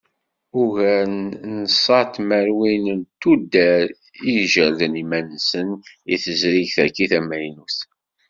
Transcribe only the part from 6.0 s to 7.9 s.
i tezrigt-agi tamaynut.